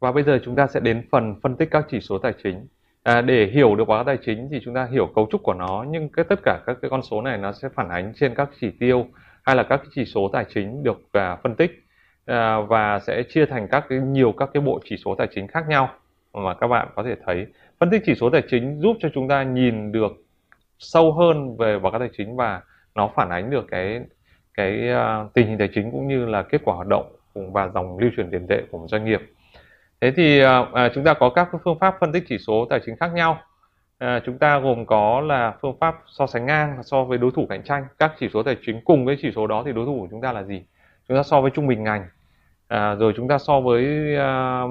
Và 0.00 0.12
bây 0.12 0.22
giờ 0.22 0.38
chúng 0.44 0.56
ta 0.56 0.66
sẽ 0.66 0.80
đến 0.80 1.08
phần 1.10 1.40
phân 1.42 1.56
tích 1.56 1.68
các 1.70 1.86
chỉ 1.90 2.00
số 2.00 2.18
tài 2.18 2.32
chính. 2.42 2.66
À, 3.02 3.20
để 3.20 3.46
hiểu 3.46 3.76
được 3.76 3.84
báo 3.84 3.98
cáo 3.98 4.04
tài 4.04 4.18
chính 4.26 4.48
thì 4.50 4.60
chúng 4.64 4.74
ta 4.74 4.88
hiểu 4.92 5.06
cấu 5.14 5.28
trúc 5.30 5.42
của 5.42 5.54
nó 5.54 5.84
nhưng 5.88 6.08
cái 6.08 6.24
tất 6.28 6.40
cả 6.42 6.60
các 6.66 6.76
cái 6.82 6.90
con 6.90 7.02
số 7.02 7.22
này 7.22 7.38
nó 7.38 7.52
sẽ 7.52 7.68
phản 7.68 7.88
ánh 7.88 8.12
trên 8.16 8.34
các 8.34 8.50
chỉ 8.60 8.70
tiêu 8.80 9.06
hay 9.42 9.56
là 9.56 9.62
các 9.62 9.80
chỉ 9.94 10.04
số 10.04 10.30
tài 10.32 10.44
chính 10.54 10.82
được 10.82 11.00
à, 11.12 11.36
phân 11.42 11.54
tích. 11.54 11.84
À, 12.26 12.60
và 12.60 12.98
sẽ 12.98 13.22
chia 13.28 13.46
thành 13.46 13.68
các 13.70 13.84
cái 13.88 13.98
nhiều 13.98 14.32
các 14.32 14.50
cái 14.54 14.60
bộ 14.60 14.80
chỉ 14.84 14.96
số 15.04 15.14
tài 15.14 15.28
chính 15.34 15.48
khác 15.48 15.68
nhau 15.68 15.88
mà 16.32 16.54
các 16.54 16.66
bạn 16.66 16.88
có 16.94 17.02
thể 17.02 17.16
thấy. 17.26 17.46
Phân 17.80 17.90
tích 17.90 18.02
chỉ 18.06 18.14
số 18.14 18.30
tài 18.30 18.42
chính 18.50 18.80
giúp 18.80 18.96
cho 19.00 19.08
chúng 19.14 19.28
ta 19.28 19.42
nhìn 19.42 19.92
được 19.92 20.12
sâu 20.78 21.12
hơn 21.12 21.56
về 21.56 21.78
báo 21.78 21.92
cáo 21.92 21.98
tài 21.98 22.10
chính 22.16 22.36
và 22.36 22.62
nó 22.94 23.10
phản 23.16 23.30
ánh 23.30 23.50
được 23.50 23.66
cái 23.70 24.00
cái 24.54 24.88
uh, 24.90 25.34
tình 25.34 25.46
hình 25.46 25.58
tài 25.58 25.68
chính 25.74 25.90
cũng 25.90 26.08
như 26.08 26.26
là 26.26 26.42
kết 26.42 26.60
quả 26.64 26.74
hoạt 26.74 26.88
động 26.88 27.12
và 27.34 27.68
dòng 27.68 27.98
lưu 27.98 28.10
chuyển 28.16 28.30
tiền 28.30 28.46
tệ 28.46 28.62
của 28.70 28.78
một 28.78 28.86
doanh 28.88 29.04
nghiệp 29.04 29.20
thế 30.00 30.10
thì 30.16 30.40
à, 30.40 30.66
à, 30.72 30.90
chúng 30.94 31.04
ta 31.04 31.14
có 31.14 31.30
các 31.30 31.48
phương 31.64 31.78
pháp 31.78 31.94
phân 32.00 32.12
tích 32.12 32.24
chỉ 32.28 32.38
số 32.38 32.66
tài 32.70 32.80
chính 32.86 32.96
khác 32.96 33.10
nhau. 33.14 33.38
À, 33.98 34.20
chúng 34.26 34.38
ta 34.38 34.58
gồm 34.58 34.86
có 34.86 35.20
là 35.20 35.54
phương 35.62 35.76
pháp 35.80 35.94
so 36.06 36.26
sánh 36.26 36.46
ngang 36.46 36.82
so 36.82 37.04
với 37.04 37.18
đối 37.18 37.30
thủ 37.30 37.46
cạnh 37.48 37.62
tranh. 37.62 37.84
Các 37.98 38.12
chỉ 38.20 38.28
số 38.34 38.42
tài 38.42 38.56
chính 38.66 38.80
cùng 38.84 39.04
với 39.04 39.16
chỉ 39.22 39.32
số 39.36 39.46
đó 39.46 39.62
thì 39.66 39.72
đối 39.72 39.86
thủ 39.86 40.00
của 40.00 40.08
chúng 40.10 40.20
ta 40.20 40.32
là 40.32 40.42
gì? 40.42 40.64
Chúng 41.08 41.16
ta 41.16 41.22
so 41.22 41.40
với 41.40 41.50
trung 41.50 41.66
bình 41.66 41.84
ngành. 41.84 42.06
À, 42.68 42.94
rồi 42.94 43.12
chúng 43.16 43.28
ta 43.28 43.38
so 43.38 43.60
với 43.60 43.84
à, 44.16 44.62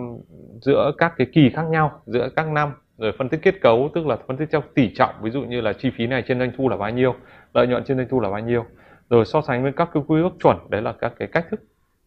giữa 0.62 0.92
các 0.98 1.14
cái 1.18 1.28
kỳ 1.34 1.50
khác 1.50 1.66
nhau 1.70 2.02
giữa 2.06 2.30
các 2.36 2.48
năm. 2.48 2.74
Rồi 2.98 3.12
phân 3.18 3.30
tích 3.30 3.40
kết 3.44 3.62
cấu 3.62 3.90
tức 3.94 4.08
là 4.08 4.18
phân 4.28 4.38
tích 4.38 4.50
theo 4.52 4.62
tỷ 4.76 4.94
trọng. 4.96 5.16
Ví 5.22 5.32
dụ 5.32 5.42
như 5.42 5.62
là 5.62 5.74
chi 5.74 5.92
phí 5.98 6.08
này 6.08 6.24
trên 6.28 6.40
doanh 6.40 6.52
thu 6.58 6.70
là 6.70 6.78
bao 6.78 6.90
nhiêu 6.90 7.16
lợi 7.54 7.68
nhuận 7.68 7.84
trên 7.84 7.98
doanh 7.98 8.08
thu 8.10 8.20
là 8.20 8.30
bao 8.30 8.40
nhiêu. 8.40 8.66
Rồi 9.10 9.26
so 9.26 9.42
sánh 9.42 9.64
với 9.64 9.72
các 9.72 9.90
cái 9.94 10.04
quy 10.08 10.22
ước 10.22 10.34
chuẩn 10.44 10.58
đấy 10.70 10.82
là 10.82 10.94
các 10.94 11.14
cái 11.20 11.28
cách 11.32 11.46
thức 11.52 11.60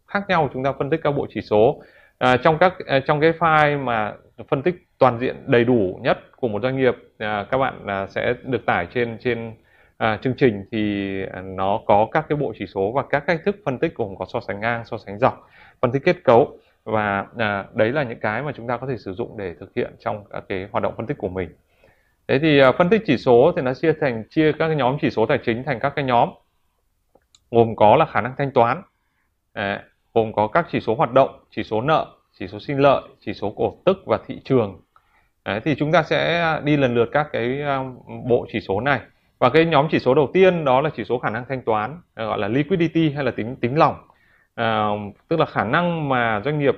khác 0.09 0.25
nhau 0.29 0.51
chúng 0.55 0.64
ta 0.64 0.73
phân 0.73 0.91
tích 0.91 1.01
các 1.03 1.11
bộ 1.11 1.27
chỉ 1.34 1.41
số 1.41 1.83
à, 2.23 2.37
trong 2.37 2.59
các 2.59 2.75
à, 2.87 3.01
trong 3.01 3.20
cái 3.20 3.33
file 3.33 3.84
mà 3.84 4.15
phân 4.48 4.62
tích 4.62 4.75
toàn 4.98 5.19
diện 5.19 5.37
đầy 5.47 5.65
đủ 5.65 5.98
nhất 6.03 6.19
của 6.37 6.48
một 6.48 6.62
doanh 6.62 6.77
nghiệp 6.77 6.95
à, 7.19 7.47
các 7.51 7.59
bạn 7.59 7.87
à, 7.87 8.06
sẽ 8.06 8.34
được 8.42 8.67
tải 8.67 8.87
trên 8.95 9.19
trên 9.20 9.55
à, 9.97 10.19
chương 10.23 10.34
trình 10.37 10.64
thì 10.73 11.17
à, 11.33 11.41
nó 11.41 11.81
có 11.87 12.09
các 12.12 12.27
cái 12.29 12.37
bộ 12.37 12.53
chỉ 12.59 12.67
số 12.67 12.92
và 12.92 13.03
các 13.11 13.25
cách 13.27 13.41
thức 13.45 13.56
phân 13.64 13.79
tích 13.79 13.95
gồm 13.95 14.17
có 14.17 14.27
so 14.33 14.41
sánh 14.41 14.61
ngang 14.61 14.84
so 14.84 14.98
sánh 14.98 15.19
dọc 15.19 15.48
phân 15.81 15.92
tích 15.92 16.03
kết 16.05 16.17
cấu. 16.25 16.59
Và 16.84 17.27
à, 17.39 17.64
đấy 17.75 17.92
là 17.92 18.03
những 18.03 18.20
cái 18.20 18.42
mà 18.42 18.53
chúng 18.57 18.67
ta 18.67 18.77
có 18.77 18.86
thể 18.86 18.97
sử 18.97 19.12
dụng 19.12 19.36
để 19.39 19.55
thực 19.61 19.75
hiện 19.77 19.95
trong 19.98 20.25
các 20.31 20.45
cái 20.48 20.69
hoạt 20.73 20.83
động 20.83 20.95
phân 20.97 21.07
tích 21.07 21.19
của 21.19 21.29
mình. 21.29 21.48
Thế 22.29 22.39
thì 22.39 22.59
à, 22.59 22.73
phân 22.73 22.89
tích 22.89 23.03
chỉ 23.07 23.17
số 23.19 23.53
thì 23.57 23.62
nó 23.62 23.75
chia 23.75 23.92
thành 24.01 24.25
chia 24.31 24.53
các 24.53 24.67
cái 24.67 24.77
nhóm 24.77 24.97
chỉ 25.01 25.11
số 25.11 25.27
tài 25.27 25.39
chính 25.39 25.64
thành 25.64 25.81
các 25.81 25.92
cái 25.97 26.05
nhóm 26.05 26.29
gồm 27.51 27.77
có 27.77 27.97
là 27.97 28.05
khả 28.05 28.20
năng 28.20 28.34
thanh 28.39 28.51
toán 28.51 28.83
à, 29.53 29.84
gồm 30.15 30.33
có 30.33 30.47
các 30.47 30.67
chỉ 30.73 30.81
số 30.81 30.95
hoạt 30.95 31.13
động 31.13 31.41
chỉ 31.51 31.63
số 31.63 31.81
nợ 31.81 32.07
chỉ 32.39 32.49
số 32.49 32.59
sinh 32.59 32.79
lợi 32.79 33.03
chỉ 33.21 33.35
số 33.35 33.51
cổ 33.57 33.77
tức 33.85 33.97
và 34.07 34.19
thị 34.27 34.41
trường. 34.45 34.81
Đấy, 35.45 35.61
thì 35.65 35.75
chúng 35.79 35.93
ta 35.93 36.03
sẽ 36.03 36.61
đi 36.65 36.77
lần 36.77 36.95
lượt 36.95 37.09
các 37.13 37.29
cái 37.33 37.63
bộ 38.29 38.47
chỉ 38.53 38.61
số 38.61 38.81
này. 38.81 39.01
Và 39.39 39.51
cái 39.51 39.65
nhóm 39.65 39.89
chỉ 39.91 39.99
số 39.99 40.15
đầu 40.15 40.31
tiên 40.33 40.65
đó 40.65 40.81
là 40.81 40.91
chỉ 40.97 41.05
số 41.05 41.19
khả 41.19 41.31
năng 41.31 41.45
thanh 41.49 41.63
toán 41.63 42.01
à, 42.15 42.25
gọi 42.25 42.39
là 42.39 42.49
liquidity 42.49 43.11
hay 43.11 43.25
là 43.25 43.31
tính 43.31 43.57
tính 43.57 43.79
lỏng. 43.79 43.95
À, 44.55 44.89
tức 45.29 45.41
là 45.41 45.47
khả 45.47 45.65
năng 45.65 46.09
mà 46.09 46.43
doanh 46.45 46.59
nghiệp 46.59 46.75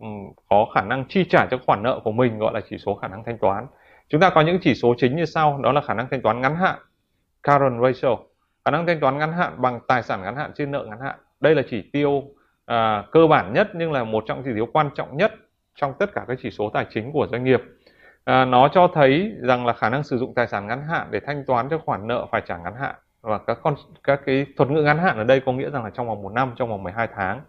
ừ, 0.00 0.06
có 0.48 0.66
khả 0.74 0.82
năng 0.82 1.04
chi 1.08 1.24
trả 1.30 1.46
cho 1.50 1.58
khoản 1.66 1.82
nợ 1.82 2.00
của 2.04 2.12
mình 2.12 2.38
gọi 2.38 2.52
là 2.54 2.60
chỉ 2.70 2.78
số 2.78 2.94
khả 2.94 3.08
năng 3.08 3.24
thanh 3.24 3.38
toán. 3.38 3.66
Chúng 4.08 4.20
ta 4.20 4.30
có 4.30 4.40
những 4.40 4.58
chỉ 4.62 4.74
số 4.74 4.94
chính 4.98 5.16
như 5.16 5.24
sau 5.24 5.60
đó 5.62 5.72
là 5.72 5.80
khả 5.80 5.94
năng 5.94 6.06
thanh 6.10 6.22
toán 6.22 6.40
ngắn 6.40 6.56
hạn 6.56 6.78
current 7.42 7.82
ratio. 7.82 8.16
Khả 8.64 8.70
năng 8.70 8.86
thanh 8.86 9.00
toán 9.00 9.18
ngắn 9.18 9.32
hạn 9.32 9.52
bằng 9.58 9.80
tài 9.88 10.02
sản 10.02 10.22
ngắn 10.22 10.36
hạn 10.36 10.50
trên 10.54 10.70
nợ 10.70 10.86
ngắn 10.88 11.00
hạn. 11.00 11.18
Đây 11.40 11.54
là 11.54 11.62
chỉ 11.70 11.90
tiêu 11.92 12.22
à, 12.72 13.04
cơ 13.12 13.26
bản 13.26 13.52
nhất 13.52 13.70
nhưng 13.74 13.92
là 13.92 14.04
một 14.04 14.24
trong 14.26 14.38
những 14.38 14.44
chỉ 14.46 14.52
tiêu 14.54 14.66
quan 14.72 14.90
trọng 14.94 15.16
nhất 15.16 15.32
trong 15.74 15.94
tất 15.98 16.14
cả 16.14 16.24
các 16.28 16.38
chỉ 16.42 16.50
số 16.50 16.70
tài 16.70 16.86
chính 16.90 17.12
của 17.12 17.26
doanh 17.30 17.44
nghiệp. 17.44 17.62
À, 18.24 18.44
nó 18.44 18.68
cho 18.68 18.88
thấy 18.94 19.32
rằng 19.40 19.66
là 19.66 19.72
khả 19.72 19.88
năng 19.88 20.02
sử 20.02 20.18
dụng 20.18 20.34
tài 20.34 20.46
sản 20.46 20.66
ngắn 20.66 20.82
hạn 20.88 21.06
để 21.10 21.20
thanh 21.20 21.44
toán 21.46 21.68
cho 21.68 21.78
khoản 21.78 22.06
nợ 22.06 22.26
phải 22.30 22.42
trả 22.46 22.56
ngắn 22.56 22.74
hạn 22.80 22.94
và 23.20 23.38
các 23.38 23.58
con 23.62 23.74
các 24.04 24.20
cái 24.26 24.46
thuật 24.56 24.70
ngữ 24.70 24.82
ngắn 24.82 24.98
hạn 24.98 25.16
ở 25.16 25.24
đây 25.24 25.40
có 25.40 25.52
nghĩa 25.52 25.70
rằng 25.70 25.84
là 25.84 25.90
trong 25.90 26.08
vòng 26.08 26.22
một 26.22 26.32
năm 26.32 26.52
trong 26.56 26.68
vòng 26.68 26.82
12 26.82 27.08
tháng. 27.16 27.40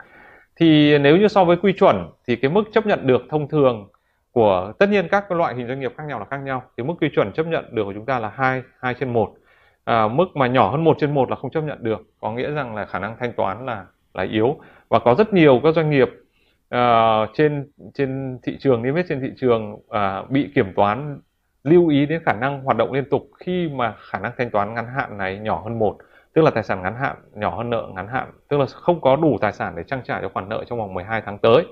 Thì 0.55 0.97
nếu 0.97 1.17
như 1.17 1.27
so 1.27 1.43
với 1.45 1.57
quy 1.57 1.73
chuẩn 1.73 2.09
thì 2.27 2.35
cái 2.35 2.51
mức 2.51 2.63
chấp 2.73 2.85
nhận 2.85 3.07
được 3.07 3.21
thông 3.29 3.47
thường 3.49 3.89
của 4.31 4.73
tất 4.79 4.89
nhiên 4.89 5.07
các 5.11 5.31
loại 5.31 5.55
hình 5.55 5.67
doanh 5.67 5.79
nghiệp 5.79 5.93
khác 5.97 6.03
nhau 6.07 6.19
là 6.19 6.25
khác 6.25 6.37
nhau. 6.37 6.63
Thì 6.77 6.83
mức 6.83 6.93
quy 7.01 7.09
chuẩn 7.15 7.31
chấp 7.31 7.47
nhận 7.47 7.75
được 7.75 7.83
của 7.83 7.93
chúng 7.93 8.05
ta 8.05 8.19
là 8.19 8.31
hai 8.35 8.63
hai 8.79 8.93
trên 8.93 9.13
một. 9.13 9.33
À, 9.85 10.07
mức 10.07 10.25
mà 10.35 10.47
nhỏ 10.47 10.71
hơn 10.71 10.83
một 10.83 10.97
trên 10.99 11.13
một 11.13 11.29
là 11.29 11.35
không 11.35 11.51
chấp 11.51 11.61
nhận 11.61 11.83
được. 11.83 12.01
Có 12.21 12.31
nghĩa 12.31 12.51
rằng 12.51 12.75
là 12.75 12.85
khả 12.85 12.99
năng 12.99 13.17
thanh 13.19 13.33
toán 13.33 13.65
là 13.65 13.85
là 14.13 14.23
yếu. 14.23 14.59
Và 14.89 14.99
có 14.99 15.15
rất 15.15 15.33
nhiều 15.33 15.61
các 15.63 15.75
doanh 15.75 15.89
nghiệp 15.89 16.09
uh, 16.75 17.29
trên 17.33 17.67
trên 17.93 18.39
thị 18.43 18.57
trường 18.59 18.81
niêm 18.83 18.95
yết 18.95 19.05
trên 19.09 19.21
thị 19.21 19.29
trường 19.37 19.73
uh, 19.73 20.29
bị 20.29 20.51
kiểm 20.55 20.73
toán 20.75 21.19
lưu 21.63 21.87
ý 21.87 22.05
đến 22.05 22.21
khả 22.25 22.33
năng 22.33 22.63
hoạt 22.63 22.77
động 22.77 22.93
liên 22.93 23.09
tục 23.09 23.29
khi 23.39 23.69
mà 23.69 23.95
khả 23.99 24.19
năng 24.19 24.31
thanh 24.37 24.49
toán 24.49 24.73
ngắn 24.73 24.85
hạn 24.95 25.17
này 25.17 25.39
nhỏ 25.39 25.61
hơn 25.63 25.79
một 25.79 25.97
tức 26.33 26.41
là 26.41 26.51
tài 26.51 26.63
sản 26.63 26.81
ngắn 26.81 26.95
hạn 26.95 27.15
nhỏ 27.33 27.57
hơn 27.57 27.69
nợ 27.69 27.87
ngắn 27.95 28.07
hạn 28.07 28.31
tức 28.47 28.57
là 28.57 28.65
không 28.65 29.01
có 29.01 29.15
đủ 29.15 29.37
tài 29.41 29.53
sản 29.53 29.73
để 29.75 29.83
trang 29.83 30.01
trải 30.03 30.21
cho 30.21 30.29
khoản 30.29 30.49
nợ 30.49 30.63
trong 30.69 30.79
vòng 30.79 30.93
12 30.93 31.21
tháng 31.25 31.37
tới. 31.37 31.65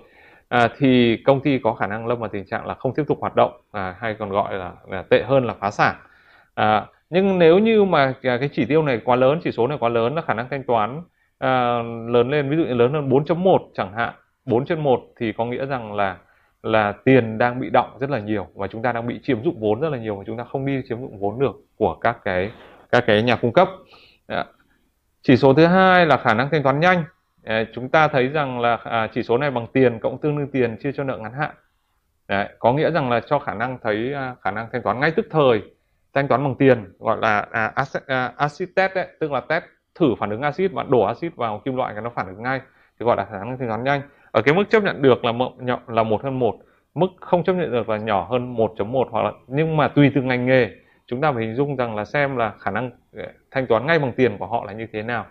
À, 0.49 0.67
thì 0.77 1.17
công 1.25 1.41
ty 1.41 1.59
có 1.59 1.73
khả 1.73 1.87
năng 1.87 2.07
lâm 2.07 2.19
vào 2.19 2.29
tình 2.29 2.45
trạng 2.45 2.65
là 2.65 2.73
không 2.73 2.93
tiếp 2.93 3.03
tục 3.07 3.17
hoạt 3.21 3.35
động 3.35 3.51
à, 3.71 3.95
hay 3.99 4.15
còn 4.19 4.29
gọi 4.29 4.53
là, 4.53 4.71
là 4.87 5.03
tệ 5.09 5.23
hơn 5.23 5.45
là 5.45 5.53
phá 5.59 5.71
sản. 5.71 5.95
À, 6.55 6.85
nhưng 7.09 7.39
nếu 7.39 7.59
như 7.59 7.83
mà 7.83 8.13
cái 8.21 8.49
chỉ 8.53 8.65
tiêu 8.65 8.83
này 8.83 9.01
quá 9.05 9.15
lớn 9.15 9.39
chỉ 9.43 9.51
số 9.51 9.67
này 9.67 9.77
quá 9.77 9.89
lớn 9.89 10.15
là 10.15 10.21
khả 10.21 10.33
năng 10.33 10.49
thanh 10.49 10.63
toán 10.63 11.01
à, 11.41 11.81
lớn 12.07 12.29
lên 12.29 12.49
ví 12.49 12.57
dụ 12.57 12.63
như 12.63 12.73
lớn 12.73 12.93
hơn 12.93 13.09
4.1 13.09 13.57
chẳng 13.73 13.93
hạn 13.93 14.13
4 14.45 14.65
trên 14.65 14.79
1 14.79 15.01
thì 15.19 15.33
có 15.37 15.45
nghĩa 15.45 15.65
rằng 15.65 15.93
là 15.93 16.17
là 16.63 16.91
tiền 16.91 17.37
đang 17.37 17.59
bị 17.59 17.69
động 17.69 17.97
rất 17.99 18.09
là 18.09 18.19
nhiều 18.19 18.47
và 18.55 18.67
chúng 18.67 18.81
ta 18.81 18.91
đang 18.91 19.07
bị 19.07 19.19
chiếm 19.23 19.43
dụng 19.43 19.59
vốn 19.59 19.79
rất 19.81 19.89
là 19.89 19.97
nhiều 19.97 20.15
và 20.15 20.23
chúng 20.27 20.37
ta 20.37 20.43
không 20.43 20.65
đi 20.65 20.81
chiếm 20.89 21.01
dụng 21.01 21.19
vốn 21.19 21.39
được 21.39 21.55
của 21.77 21.95
các 21.95 22.17
cái 22.23 22.51
các 22.91 23.03
cái 23.07 23.23
nhà 23.23 23.35
cung 23.35 23.53
cấp. 23.53 23.69
Dạ. 24.27 24.45
Chỉ 25.21 25.37
số 25.37 25.53
thứ 25.53 25.65
hai 25.65 26.05
là 26.05 26.17
khả 26.17 26.33
năng 26.33 26.49
thanh 26.51 26.63
toán 26.63 26.79
nhanh. 26.79 27.03
Chúng 27.73 27.89
ta 27.89 28.07
thấy 28.07 28.27
rằng 28.27 28.59
là 28.59 28.75
à, 28.83 29.07
chỉ 29.13 29.23
số 29.23 29.37
này 29.37 29.51
bằng 29.51 29.67
tiền 29.73 29.99
cộng 29.99 30.21
tương 30.21 30.37
đương 30.37 30.51
tiền 30.51 30.77
chia 30.83 30.91
cho 30.91 31.03
nợ 31.03 31.17
ngắn 31.17 31.33
hạn. 31.33 31.55
Đấy, 32.27 32.49
có 32.59 32.73
nghĩa 32.73 32.91
rằng 32.91 33.09
là 33.09 33.19
cho 33.19 33.39
khả 33.39 33.53
năng 33.53 33.77
thấy 33.83 34.13
à, 34.13 34.35
khả 34.41 34.51
năng 34.51 34.67
thanh 34.71 34.81
toán 34.81 34.99
ngay 34.99 35.11
tức 35.11 35.27
thời 35.31 35.61
thanh 36.13 36.27
toán 36.27 36.43
bằng 36.43 36.55
tiền 36.55 36.93
gọi 36.99 37.17
là 37.21 37.47
à, 37.51 37.71
acid, 37.75 38.03
à, 38.07 38.33
acid 38.37 38.69
test 38.75 38.93
đấy, 38.95 39.07
tức 39.19 39.31
là 39.31 39.39
test 39.39 39.63
thử 40.01 40.15
phản 40.19 40.29
ứng 40.29 40.41
axit 40.41 40.71
và 40.71 40.85
đổ 40.89 41.01
axit 41.01 41.35
vào 41.35 41.61
kim 41.65 41.75
loại 41.75 41.93
cái 41.93 42.01
nó 42.01 42.09
phản 42.09 42.27
ứng 42.27 42.43
ngay 42.43 42.61
thì 42.99 43.05
gọi 43.05 43.17
là 43.17 43.25
khả 43.25 43.37
năng 43.37 43.57
thanh 43.57 43.67
toán 43.67 43.83
nhanh. 43.83 44.01
Ở 44.31 44.41
cái 44.41 44.55
mức 44.55 44.63
chấp 44.69 44.83
nhận 44.83 45.01
được 45.01 45.25
là 45.25 45.31
một 45.31 45.53
là 45.87 46.03
một 46.03 46.23
hơn 46.23 46.39
một 46.39 46.55
mức 46.95 47.07
không 47.19 47.43
chấp 47.43 47.53
nhận 47.53 47.71
được 47.71 47.89
là 47.89 47.97
nhỏ 47.97 48.27
hơn 48.29 48.55
1.1 48.55 49.05
hoặc 49.11 49.21
là 49.23 49.31
nhưng 49.47 49.77
mà 49.77 49.87
tùy 49.87 50.11
từng 50.15 50.27
ngành 50.27 50.45
nghề 50.45 50.69
chúng 51.07 51.21
ta 51.21 51.31
phải 51.31 51.43
hình 51.43 51.55
dung 51.55 51.75
rằng 51.75 51.95
là 51.95 52.05
xem 52.05 52.37
là 52.37 52.53
khả 52.59 52.71
năng 52.71 52.91
ờ, 53.15 53.23
thanh 53.51 53.67
toán 53.67 53.85
ngay 53.85 53.99
bằng 53.99 54.11
tiền 54.13 54.37
của 54.37 54.47
họ 54.47 54.63
là 54.65 54.73
như 54.73 54.87
thế 54.93 55.03
nào. 55.03 55.25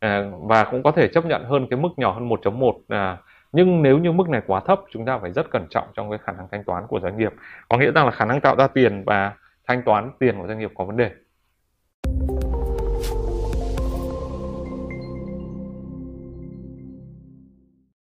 À, 0.00 0.30
và 0.40 0.64
cũng 0.64 0.82
có 0.82 0.90
thể 0.90 1.08
chấp 1.08 1.26
nhận 1.26 1.44
hơn 1.44 1.66
cái 1.70 1.80
mức 1.80 1.88
nhỏ 1.96 2.12
hơn 2.12 2.28
1.1 2.28 2.72
à, 2.88 3.18
nhưng 3.52 3.82
nếu 3.82 3.98
như 3.98 4.12
mức 4.12 4.28
này 4.28 4.40
quá 4.46 4.60
thấp 4.60 4.80
chúng 4.90 5.04
ta 5.04 5.18
phải 5.18 5.32
rất 5.32 5.50
cẩn 5.50 5.66
trọng 5.70 5.84
trong 5.94 6.10
cái 6.10 6.18
khả 6.18 6.32
năng 6.32 6.46
thanh 6.52 6.64
toán 6.64 6.86
của 6.88 7.00
doanh 7.00 7.18
nghiệp. 7.18 7.32
Có 7.68 7.78
nghĩa 7.78 7.90
rằng 7.92 8.04
là 8.04 8.10
khả 8.10 8.24
năng 8.24 8.40
tạo 8.40 8.56
ra 8.56 8.66
tiền 8.66 9.02
và 9.06 9.32
thanh 9.66 9.82
toán 9.82 10.10
tiền 10.18 10.38
của 10.38 10.46
doanh 10.46 10.58
nghiệp 10.58 10.70
có 10.74 10.84
vấn 10.84 10.96
đề. 10.96 11.10